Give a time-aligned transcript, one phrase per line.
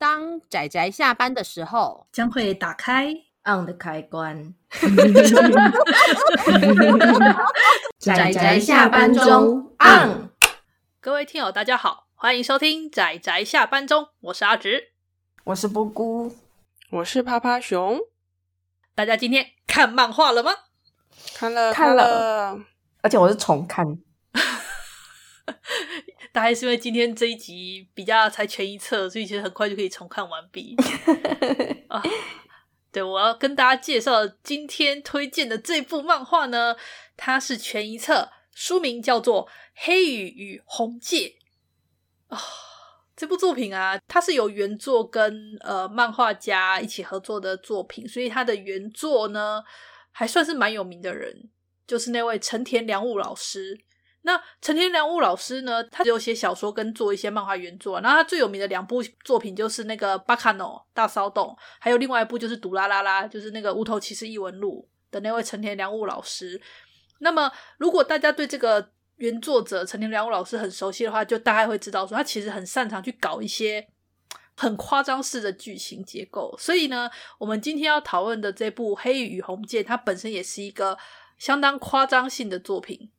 [0.00, 3.12] 当仔仔下班的时候，将会打开
[3.44, 4.54] on 的开关。
[7.98, 10.30] 仔仔下班中 on。
[11.02, 14.92] 各位听友，大家好，欢迎收听仔仔下班中，我是阿直，
[15.44, 16.34] 我是波姑，
[16.92, 18.00] 我是趴趴熊。
[18.94, 20.52] 大家今天看漫画了吗？
[21.34, 22.58] 看了，看了，
[23.02, 23.98] 而且我是重看。
[26.32, 30.76] 大概是因为今天这一集比较才全一册，所以其实很快就可以重看完毕。
[31.88, 32.02] 啊，
[32.92, 36.76] 对，我要跟大家介绍今天推荐的这部漫画呢，
[37.16, 41.36] 它是全一册，书名叫做《黑羽与红介》
[42.34, 42.40] 啊。
[43.16, 49.62] 这部作品啊，它是由原作跟呃漫画家一起合作的作品，所以它的原作呢
[50.10, 51.50] 还算是蛮有名的人，
[51.86, 53.78] 就是那位成田良悟老师。
[54.22, 58.00] 那成田良悟老师呢，他只有写小说跟做一些漫画原作。
[58.00, 61.46] 然后他最有名的两部作品就是那个《巴卡诺大骚动》，
[61.78, 66.60] 还有另外一部就是《毒拉拉拉》，就是那个《无头骑士异闻录》的那位成田良悟老师。
[67.20, 73.86] 那么，如果大家对这个原作者成田良悟老师很熟悉的话，就大概会知道说，他其实很擅长去搞一些
[74.54, 76.54] 很夸张式的剧情结构。
[76.58, 80.98] 所以呢，我们今天要讨论的这部《黑羽与红介》，它本身也是一个
[81.38, 83.10] 相当夸张性的作品。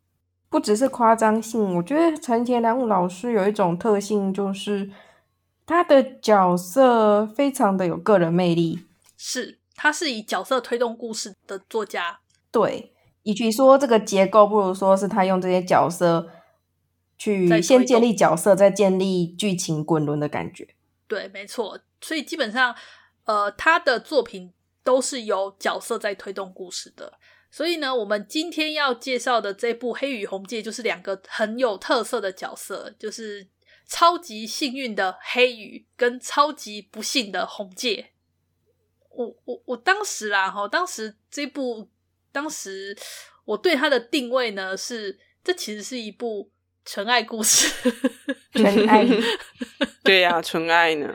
[0.51, 4.91] 不只是夸张性，我觉得陈田良悟老师有一种特性，就是
[5.65, 8.85] 他的角色非常的有个人魅力。
[9.15, 12.19] 是，他是以角色推动故事的作家。
[12.51, 12.91] 对，
[13.23, 16.27] 与其说这个结构，不如说是他用这些角色
[17.17, 20.67] 去先建立角色，再建立剧情滚轮的感觉。
[21.07, 21.79] 对，没错。
[22.01, 22.75] 所以基本上，
[23.23, 24.51] 呃，他的作品
[24.83, 27.13] 都是由角色在推动故事的。
[27.53, 33.45] 所以呢，我们今天要介绍的这部《黑羽红界》就是两个很有特色的角色，就是
[33.85, 38.11] 超级幸运的黑羽跟超级不幸的红界。
[39.09, 41.89] 我我我当时啦，哈，当时这部，
[42.31, 42.97] 当时
[43.43, 46.49] 我对它的定位呢是，这其实是一部
[46.85, 47.69] 纯爱故事，
[48.55, 49.05] 纯爱，
[50.05, 51.13] 对呀、啊，纯爱呢，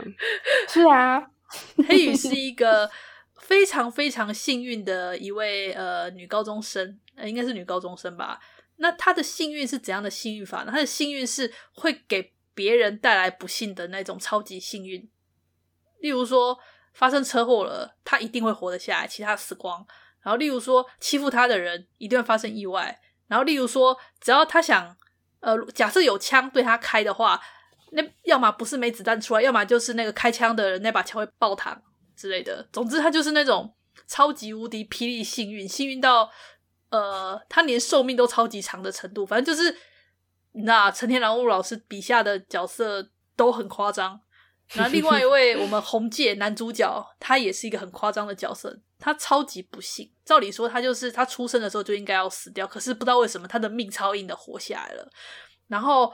[0.69, 1.31] 是啊，
[1.89, 2.91] 黑羽是一个。
[3.47, 8.41] 非常非常幸运的一位呃女高中生，呃，应该是女高中生吧？
[8.79, 10.73] 那她的幸运是怎样的幸运法呢？
[10.73, 15.09] 她的幸运是会给别人带来不幸的那种超级幸运。
[16.01, 16.59] 例如说
[16.93, 19.87] 发生车祸了，她一定会活得下来，其他死光。
[20.23, 23.01] 然后例如说欺负她的人一定会发生意外。
[23.29, 24.97] 然后例如说只要她想
[25.39, 27.41] 呃，假设有枪对她开的话，
[27.93, 31.79] 那要么不是没子弹出来，要么就是那个开枪的人那把枪会爆膛。
[32.17, 33.73] 之类的，总之他就是那种
[34.07, 36.31] 超级无敌霹雳幸运，幸运到
[36.91, 39.27] 呃，他连寿命都超级长的程度。
[39.27, 39.77] 反正就是，
[40.53, 44.21] 那成田良悟老师笔下的角色都很夸张。
[44.75, 50.11] 那另外一位我们红界男主角，他也是一个很夸张的角色，他超级不幸。
[50.25, 55.09] 照理说他就是他出生的时候就应该要死掉，可是不知道为什么他的命超硬的活下来了。
[55.69, 56.13] 然后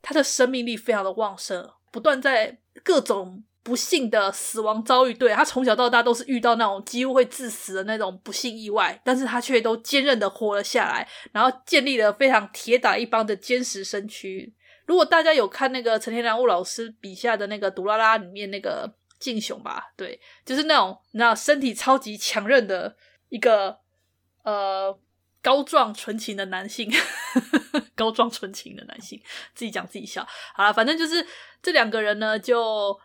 [0.00, 3.42] 他的生命力非常的旺盛，不断在各种。
[3.68, 14.54] 不幸的死亡遭遇，对，他从小到大都是遇到那种几乎会致死的那种不幸意外，但是他却都坚韧的活了下来，然后建立了非常铁打一般的坚实身躯。
[14.86, 22.96] 如果大家有看那个陈天良悟老师笔下的那个《毒辣拉》里面那个静雄吧，对，就是那种你知道身体超级强韧的
[23.28, 23.76] 一个
[24.44, 24.98] 呃
[25.42, 26.90] 高壮纯情的男性，
[27.94, 29.20] 高壮纯情的男性，
[29.54, 30.26] 自己讲自己笑。
[30.56, 31.26] 好了，反正就是
[31.62, 32.98] 这两个人呢，就。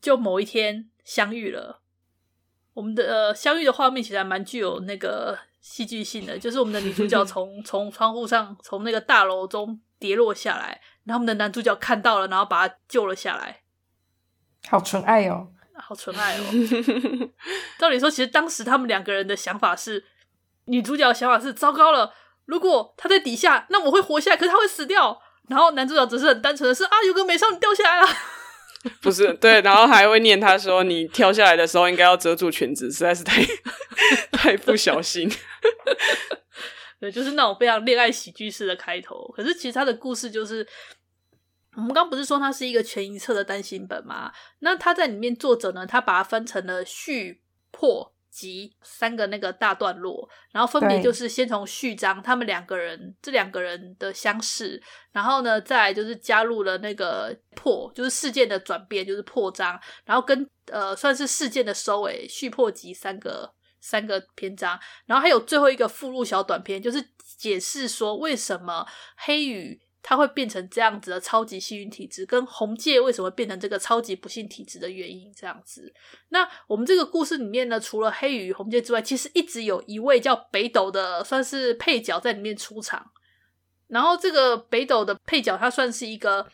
[0.00, 1.80] 就某一天相遇了，
[2.74, 13.62] 我们的呃相遇的画面其实还蛮具有那个戏剧性的，就是我们的女主角 从从窗户上从那个大楼中跌落下来，然后我们的男主角看到了，然后把她救了下来，
[14.68, 16.44] 好纯爱哦，好纯爱哦。
[17.78, 20.06] 照理说，其实当时他们两个人的想法是，
[20.64, 22.14] 女主角的想法是糟糕了，
[22.46, 25.20] 如果她在底下，那我会活下来，可是她会死掉。
[25.48, 28.06] 然后男主角只是很单纯的是啊，有个美少女掉下来了。
[29.02, 33.42] 不是对，然后还会念他说：“你跳下来的时候应该要遮住裙子，实在是太
[34.32, 35.30] 太不小心。
[36.98, 39.26] ”对，就是那种非常恋爱喜剧式的开头。
[39.36, 40.66] 可是其实他的故事就是，
[41.76, 44.32] 我们刚不是说他是一个全一册的单行本吗？
[44.60, 48.14] 那他在里面作者呢，他把它分成了序、破。
[48.30, 54.80] 集三个那个大段落，然后分别就是先从序章，他们两个人这两个人的相识，
[55.12, 67.04] 然后呢，再来就是加入了那个破，就是事件的转变，就是破章，然后跟呃算是事件的收尾，续破集三个三个篇章，然后还有最后一个附录小短篇，就是
[67.36, 68.86] 解释说为什么
[69.16, 75.92] 黑羽他会变成这样子的超级幸运体质，跟红界为什么变成这个超级不幸体质的原因，这样子。
[76.30, 83.10] 那我们这个故事里面呢，除了黑羽红界之外，其实一直有一位叫北斗的，算是配角在里面出场。
[83.88, 86.46] 然后这个北斗的配角，他算是一个。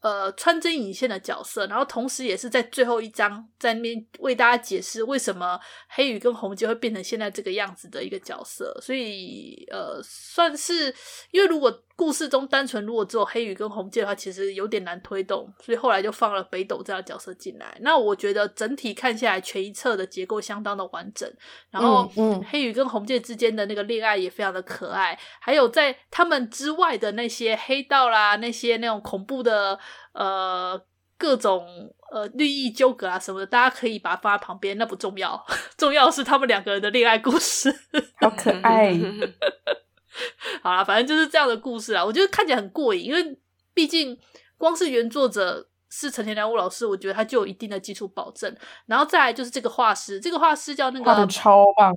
[0.00, 5.58] 呃，穿针引线的角色，然后同时也是在最后一章在那边为大家解释为什么
[5.88, 10.94] 黑羽跟红界会变成现在这个样子的一个角色，所以呃，算是
[11.32, 17.76] 因为如果故事中单纯如果只有黑羽跟红介的话，其实有点难推动，所以后来就放了北斗这样的角色进来。
[17.80, 21.28] 那我觉得整体看下来，全一册的结构相当的完整，
[21.70, 29.78] 然后嗯，黑羽跟红介之间的那个恋爱也非常的可爱，还有在他们之外的那些黑道啦，那些那种恐怖的。
[30.12, 30.80] 呃，
[31.18, 31.66] 各种
[32.10, 35.44] 呃利益纠葛啊什么的，大家可以把它放在旁边，那不重要，
[35.76, 37.70] 重要的是他们两个人的恋爱故事，
[38.18, 38.94] 好可爱。
[40.62, 43.38] 好啦，反正就是这样的故事啦，我觉得看起来很过瘾，因为
[43.74, 44.18] 毕竟
[44.56, 48.56] 光是原作者是陈田良悟老师，我觉得他就有一定的基础保证。
[48.86, 51.96] 然后再来就是这个画师，这个画师叫那个，画的超棒。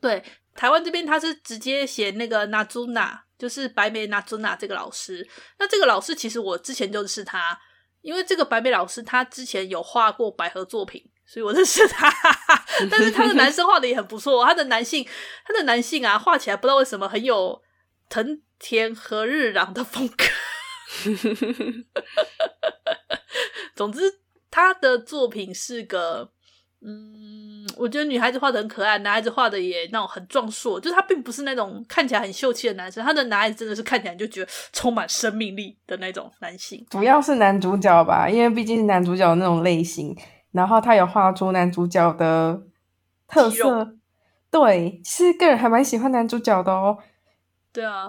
[0.00, 0.22] 对，
[0.54, 3.22] 台湾这边他是直接写那个娜祖娜。
[3.38, 5.28] 就是白眉娜祖娜这个老师，
[5.58, 7.54] 那这个老师其实我之前就是他，
[8.00, 12.12] 因为这个白眉老师他之前有画过百合作品，所以我认识他。
[12.90, 15.06] 但是他的男生画的也很不错，他的男性，
[15.44, 17.60] 他的男性啊画起来不知道为什么很有
[18.08, 20.24] 藤田和日朗的风格。
[23.74, 24.20] 总之，
[24.50, 26.30] 他的作品是个。
[26.88, 36.86] 嗯，我觉得女孩子画的很可爱，男孩子画的也那种很壮硕，就是他并不是那种看起来很秀气的男生，他的男孩子真的是看起来就觉得充满生命力的那种男性。
[36.90, 40.14] 主要是男主角吧，因为毕竟是男主角的那种类型，
[40.56, 42.60] 然后他有画出男主角的
[43.28, 43.94] 特色。
[44.50, 46.98] 对，其实个人还蛮喜欢男主角的哦。
[47.72, 48.08] 对啊，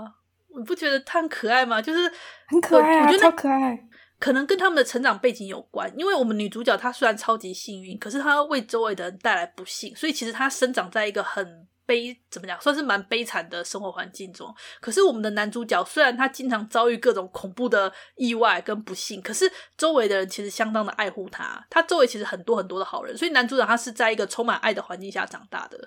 [0.56, 1.82] 你不觉得他很可爱吗？
[1.82, 2.12] 就是
[2.48, 3.84] 很可爱啊，我觉得超可爱。
[4.20, 14.54] 可能跟他们的成长背景有关，因为我们女主角她虽然超级幸运，可是她为周围的人带来不幸，所以其实她生长在一个很悲，怎么讲，算是蛮悲惨的生活环境中。
[14.80, 25.78] 可是我们的男主角虽然他经常遭遇各种恐怖的意外跟不幸，可是周围的人其实相当的爱护他，他周围其实很多很多的好人，所以男主角他是在一个充满爱的环境下长大的，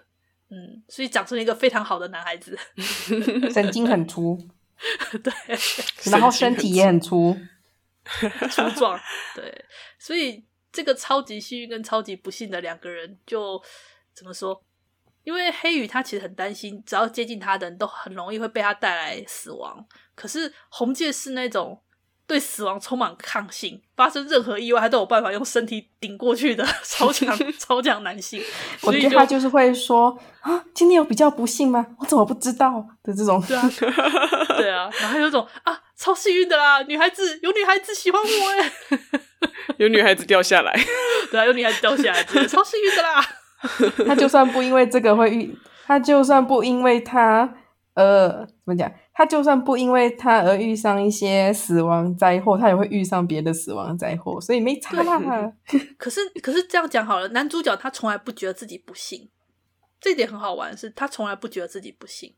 [0.49, 2.58] 嗯，所以长成了一个非常好的男孩子，
[3.55, 4.37] 神经很粗，
[5.23, 5.32] 对，
[6.11, 7.37] 然后身体也很粗。
[8.50, 8.99] 粗壮，
[9.37, 9.64] 对，
[9.99, 10.43] 所以
[10.73, 13.62] 这个超级幸运跟超级不幸的两个人，就
[14.14, 14.64] 怎么说？
[15.31, 19.87] 因为黑羽他其实很担心，只要接近他的人都很容易会被他带来死亡。
[20.17, 21.81] 可是红介是那种
[22.27, 28.43] 对死亡充满抗性，发生任何意外他都有办法用身体顶过去的 超强 超强男性。
[28.82, 31.87] 我觉得他就是会说啊，今天有比较不幸吗？
[32.00, 33.41] 我怎么不知道的这种。
[33.47, 33.71] 对啊，
[34.59, 35.81] 对啊，然后有种啊。
[36.00, 38.27] 超幸运的啦，女孩子有女孩子喜欢我
[38.59, 38.73] 哎，
[39.77, 40.75] 有女孩子掉下来，
[41.31, 43.23] 对啊，有女孩子掉下来，超幸运的啦。
[44.06, 47.54] 他就算不因为这个会遇，他就算不因为他
[47.94, 55.52] 呃怎么讲，他就算不因为他而遇上一些死亡灾祸，他也会遇上别的死亡灾祸，所以没差啦。
[55.98, 59.28] 可是可是这样讲好了，男主角他从来不觉得自己不幸，
[60.00, 62.34] 这一点很好玩，是他从来不觉得自己不幸。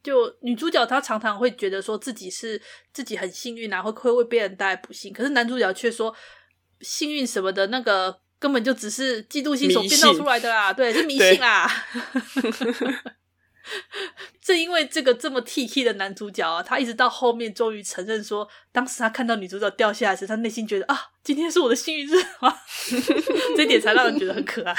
[0.00, 2.60] 就女主角她常常会觉得说自己是
[2.92, 5.12] 自己很幸运啊，会会为别人带来不幸。
[5.12, 6.14] 可是男主角却说
[6.80, 11.70] 幸运什么的，那个根本就只是嫉妒心所编造出来的啦，对，是迷信啦。
[14.40, 22.56] 正因为这个这么 T K 的男主角啊，他一直到后面终于承认说，当时他看到女主角掉下来时，他内心觉得啊，今天是我的幸运日啊，
[23.56, 24.74] 这一点才让人觉得很可爱。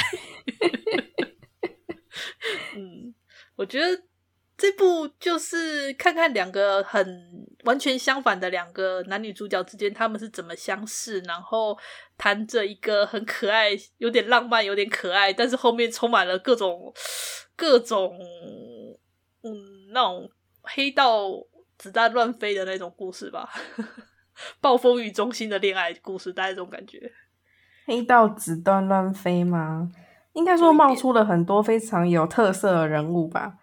[2.75, 3.13] 嗯，
[3.58, 4.09] 我觉得。
[4.60, 11.78] 这部就是看看两个很完全相反的两个男女主角之间，他们是怎么相识，然后
[12.18, 16.94] 谈着一个很可爱、有点浪漫、有点可爱，但是后面充满了各种
[17.56, 18.20] 各种
[19.44, 19.50] 嗯
[19.94, 20.30] 那种
[20.62, 21.30] 黑道
[21.78, 23.50] 子弹乱飞的那种故事吧，
[24.60, 27.10] 暴风雨中心的恋爱故事，大概这种感觉。
[27.86, 29.89] 黑道子弹乱飞吗？
[30.34, 33.56] 应该说冒出了很多非常有特色的人物吧。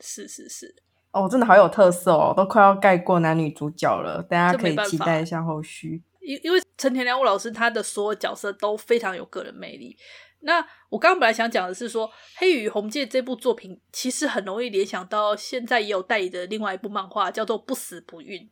[0.00, 0.74] 是是是，
[1.12, 6.02] 哦，真的好有特色哦，都快要盖过男女主角了，大家可以期待一下后续。
[6.20, 9.96] 因因为陈田良悟老师他的所有角色都非常有个人魅力。
[10.40, 18.42] 那我刚刚本来想讲的是说，《黑羽与红界》这部作品其实很容易联想到现在也有代理的另外一部漫画，叫做《不死不运》。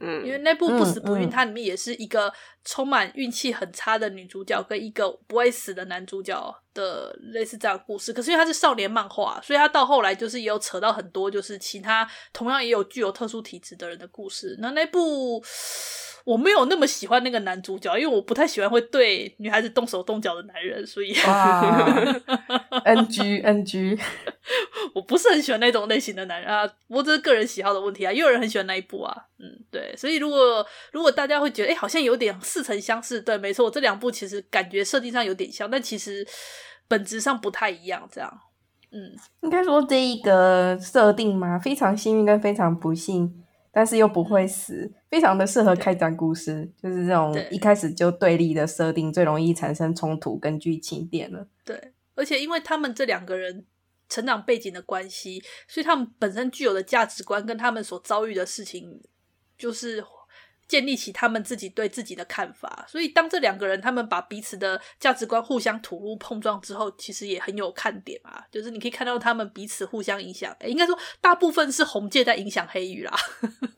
[0.00, 2.32] 嗯，因为那部《不死不运》它里面也是一个
[2.64, 8.12] 充满运气很差的女主角跟一个不会死的男主角的类似这样的故事。
[8.12, 14.56] 可是因为它是少年漫画，所以它到后来就是也有扯到很多就是其他同样也有具有特殊体质的人的故事。
[14.60, 15.42] 那那部。
[16.24, 21.92] 我没有那么喜欢那个男主角，因为我不太喜欢会对女孩子动手动脚的男人，所以哇
[22.86, 24.00] ，NG NG，
[24.94, 26.66] 我不是很喜欢那种类型的男人啊。
[26.88, 29.94] 不过这是个人喜好的问题啊，也有人很喜欢那一部啊，嗯，对。
[29.98, 36.26] 所以如果如果大家会觉得，哎，好像有点似曾相识，对，没错，这两部其实感觉设定上有点像，但其实
[36.94, 38.40] 本质上不太一样，这样，
[38.92, 43.42] 嗯，应该说这一个设定嘛，非常幸运跟非常不幸。
[43.72, 51.48] 但是又不会死，非常的适合开展故事，就是这种一开始就对立的设定，最容易产生冲突跟剧情点了。
[51.64, 53.66] 对，而且因为他们这两个人
[54.08, 59.02] 成长背景的关系，所以他们本身具有的价值观跟他们所遭遇的事情，
[59.58, 60.04] 就是。
[60.66, 68.42] 建立起他们自己对自己的看法，所以当这两个人他们把彼此的价值观互相吐露碰撞之后，其实也很有看点啊。
[68.50, 73.12] 就是你可以看到他们彼此互相影响，诶，应该说大部分是红界在影响黑羽啦，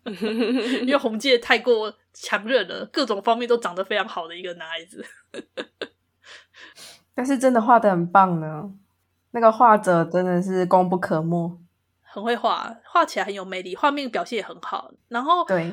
[0.82, 5.04] 因为红界太过强韧了，各种方面都长得非常好的一个男孩子。
[7.14, 8.70] 但是真的画的很棒呢，
[9.32, 11.58] 那个画者真的是功不可没，
[12.02, 14.92] 很会画，画起来很有魅力，画面表现也很好。
[15.08, 15.72] 然后对。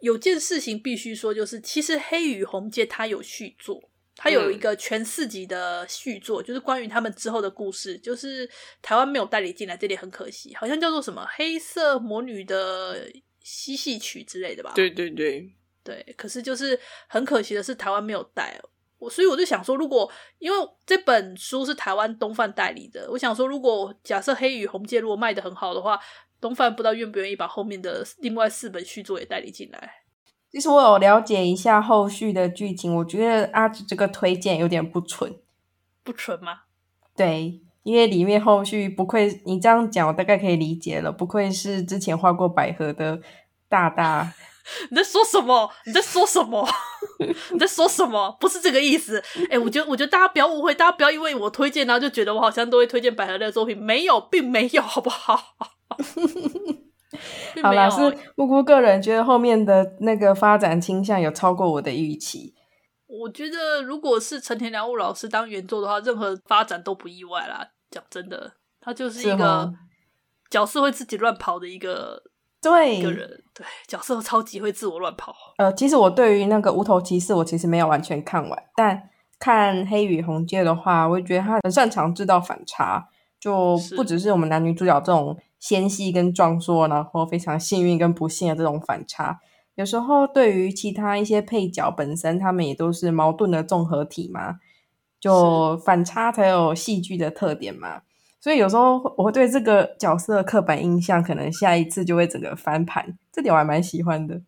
[0.00, 7.98] 有件事情必须说，就是其实《黑与红界》它有续作，它有一个全四集的续作，嗯、就是关于他们之后的故事。
[7.98, 8.48] 就是
[8.80, 13.10] 台湾没有代理进来，这点很可惜，好像叫做什么《黑色魔女的
[13.42, 14.72] 嬉戏曲》之类的吧？
[14.74, 15.52] 对对对
[15.84, 16.14] 对。
[16.16, 18.58] 可是就是很可惜的是，台湾没有带
[18.98, 26.00] 我，所以我就想说，如果因为这本书是台湾东贩代理的，我想说，如果假设《黑与红界》如果卖的很好的话。
[26.40, 29.92] 东贩不知道愿不愿意把后面的另外四本续作也代理进来。
[30.50, 35.32] 其实我有了解一下后续的剧情，我觉得阿紫这个推荐有点不纯。
[36.02, 36.62] 不纯吗？
[37.14, 41.12] 对，因为里面后续不愧你这样讲，我大概可以理解了。
[41.12, 43.20] 不愧是之前画过百合的
[43.68, 44.32] 大大。
[44.90, 45.70] 你在说什么？
[45.86, 46.66] 你在说什么？
[47.52, 48.36] 你在说什么？
[48.40, 49.22] 不是这个意思。
[49.36, 53.76] 哎、欸，我觉得，我觉得大家不要误会，大家不要因为我推荐，然后就觉得我好像都会推荐百合类的作品。
[53.76, 55.54] 没有，并没有，好不好？
[57.62, 62.54] 好啦，是木姑个人觉得后面的那个发展倾向有超过我的预期。
[63.06, 67.66] 我觉得如果是成田良悟老师当原作的话，任何发展都不意外啦。
[67.90, 69.72] 讲真的，他就是一个
[70.48, 72.22] 角色会自己乱跑的一个
[72.62, 75.34] 对一个人，对角色超级会自我乱跑。
[75.58, 83.08] 呃，其实我对于那个无头骑士，我其实没有完全看完，但看黑羽红界的话，我觉得他很擅长制造反差。
[83.40, 89.38] 就不只是我们男女主角这种纤细跟壮硕，然后非常幸运跟不幸的这种反差。
[89.76, 94.56] 有时候对于其他一些配角本身，他们也都是矛盾的综合体嘛，
[95.20, 98.02] 就反差才有戏剧的特点嘛。
[98.40, 103.16] 所以有时候我会对这个角色的刻板印象，可能下一次就会整个翻盘。
[103.30, 104.42] 这点我还蛮喜欢的。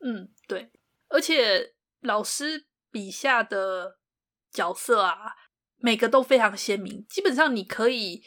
[0.00, 0.70] 嗯，对，
[1.08, 3.96] 而且老师笔下的
[4.50, 5.34] 角色啊。
[5.76, 8.22] 每个都非常鲜明，基本上你可以，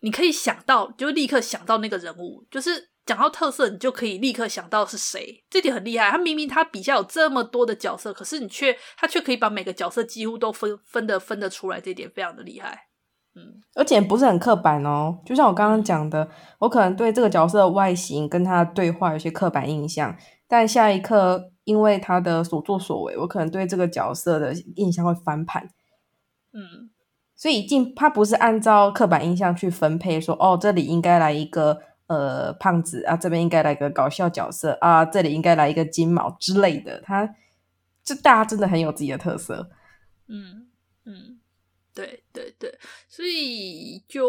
[0.00, 5.44] 你可以想到，就立刻想到那个人物，就是讲到特色，你就可以立刻想到是谁。
[5.50, 6.10] 这点很厉害。
[6.10, 12.86] 他明明他笔下有这么多的角色，可是你却他却可以把每个角色几乎都分分得分得出来，这点非常的厉害。
[13.34, 15.16] 嗯，而且不是很刻板哦。
[15.24, 16.28] 就像我刚刚讲的，
[16.58, 20.16] 我可能对这个角色的外形跟他的对话有些刻板印象，
[20.48, 25.62] 但下一刻因为他的所作所为，我可能对这个角色的印象会翻盘。
[26.52, 26.90] 嗯，
[27.40, 37.00] 所以进他不是按照刻板印象去分配说，哦，这里应该来一个呃胖子啊，这边应该来个搞笑角色啊，这里应该来一个金毛之类的。
[37.00, 37.34] 他
[38.04, 39.70] 这大家真的很有自己的特色。
[40.28, 40.68] 嗯
[41.06, 41.40] 嗯，
[41.94, 42.78] 对对对，
[43.08, 44.28] 所以就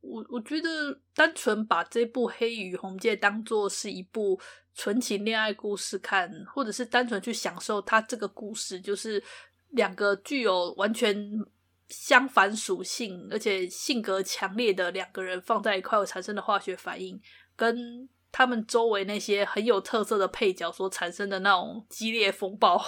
[0.00, 4.40] 我我觉得单纯把这部《黑与红界》当做是一部
[4.74, 9.22] 纯情恋爱故事看，或者是单纯去享受它这个故事，就是。
[9.74, 11.16] 两个具有完全
[11.88, 17.20] 相反属性，而且性格强烈的两个人放在一块会产生的化学反应，
[17.54, 22.82] 跟他们周围那些很有特色的配角所产生的那种激烈风暴，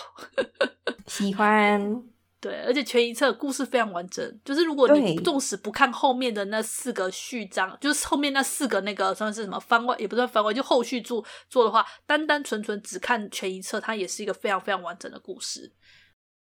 [1.06, 2.02] 喜欢。
[2.38, 15.72] 对，而且全一册故事非常完整，就是如果你纵使不看后面的那四个序章，就是后面那四个那个算是什么番外，也不算番外，就后续做做的话，单单纯纯只看全一册，它也是一个非常非常完整的故事。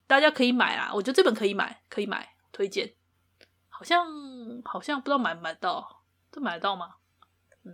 [0.07, 2.91] 大家可以买啊，我觉得这本可以买，可以买，推荐。
[3.69, 4.05] 好像
[4.63, 6.95] 好像不知道买不买到，这买得到吗？
[7.63, 7.73] 嗯，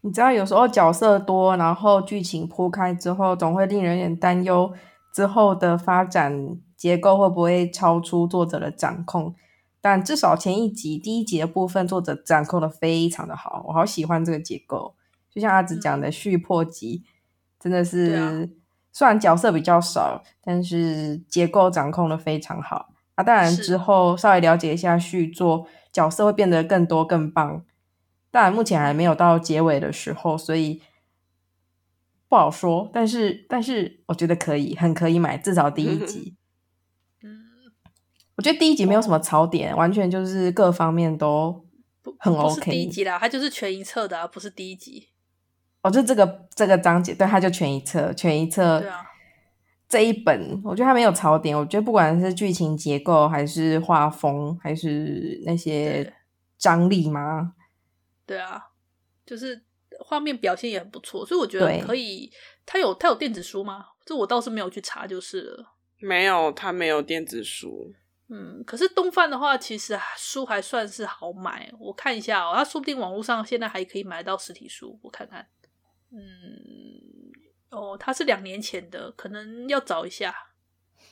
[0.00, 4.72] 你知道有时候角色多，然后剧情铺开之后，总会令人有点担忧
[5.12, 9.34] 之后的发展结构会不会超出作者的掌控。
[9.80, 14.94] 但至少前一集第一集的部分，作者掌控的非常的好，我好喜欢这个结构。
[15.28, 17.04] 就像阿紫讲的，续破集
[17.58, 18.48] 真的是
[18.92, 22.90] 虽然角色比较少，但是结构掌控的非常好。
[23.14, 27.64] 啊，当然之后稍微了解一下续作，角色会变得更多更棒。
[28.30, 30.80] 当然目前还没有到结尾的时候，所以
[32.28, 32.90] 不好说。
[32.92, 36.36] 但是但是我觉得可以，很可以买，至少第一集。
[37.22, 37.44] 嗯，
[38.36, 41.66] 我觉得第一集没有什么槽点，完全就是各方面都
[42.18, 42.70] 很 OK。
[42.70, 45.08] 第一集啦，它就是全一册的啊，不是第一集。
[45.82, 48.80] 哦，就这个这个章节，对，它就全一册，全一册。
[48.80, 49.06] 对啊。
[49.88, 56.10] 这一本我觉得它没有槽点，我觉得不管是剧情结构，还是画风，还是那些
[56.56, 57.52] 张力嘛，
[58.24, 58.70] 对啊，
[59.26, 59.62] 就是
[60.00, 62.32] 画面表现也很不错，所以我觉得可以。
[62.64, 63.84] 它有它有电子书吗？
[64.06, 65.74] 这我倒是没有去查，就是了。
[65.98, 67.92] 没有，它没有电子书。
[68.28, 71.70] 嗯，可是东贩的话，其实书还算是好买。
[71.78, 75.46] 我看一下哦，它说不定网络上现在还可以买到实体书，我看看。
[76.12, 76.20] 嗯。
[77.70, 80.34] 哦，他是两年前的，可能要找一下。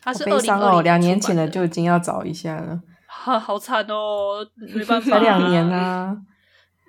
[0.02, 2.78] 他是二零二零两年前的就已经要找一下了。
[3.07, 6.14] 哈，好惨哦，没办 法，才两年啊。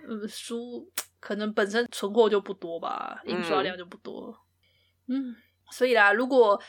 [0.09, 0.85] 嗯，书
[1.21, 4.35] 可能本身存货就不多吧，印刷量就不多。
[5.07, 5.35] 嗯，嗯，
[5.71, 6.61] 所以啦，如果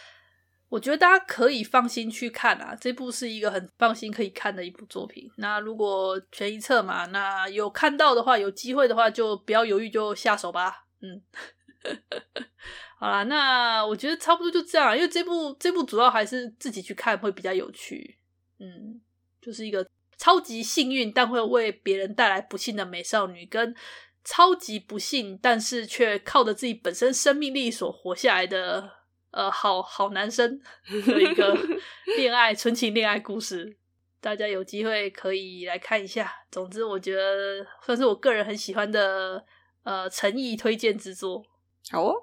[0.68, 5.28] 我觉得大家可以放心去看啊，这部是一个很放心可以看的一部作品。
[5.38, 10.81] 那如果全一册嘛，那有看到的话，有机会的话，就不要犹豫，就下手吧。
[11.02, 11.23] 嗯。
[12.97, 18.18] 好啦，那我觉得差不多就这样，因为这部这部主要还是自己去看会比较有趣。
[18.61, 19.00] 嗯，
[19.40, 19.85] 就是一个
[20.16, 23.75] 超级幸运但会为别人带来不幸的美少女，跟
[24.23, 28.88] 超级不幸但是却靠着自己本身生命力所活下来的
[29.32, 31.59] 呃好好男生 的一个
[32.16, 33.76] 恋爱纯情恋爱故事。
[34.21, 36.32] 大家有机会可以来看一下。
[36.52, 39.44] 总之，我觉得算是我个人很喜欢的
[39.82, 41.44] 呃诚意推荐之作。
[41.90, 42.14] 好哦。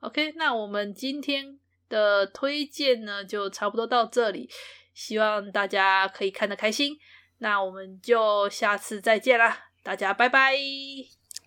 [0.00, 4.48] OK，那我们今天的推荐呢，就差不多到这里。
[4.94, 6.98] 希望大家可以看得开心。
[7.38, 10.52] 那我们就下次再见啦，大家拜拜，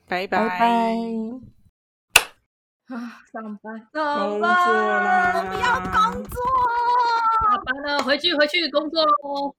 [0.08, 0.96] 拜拜。
[2.88, 6.42] 啊，上班，上班，我不要工作，
[7.42, 9.56] 下班了，回去回去工作喽。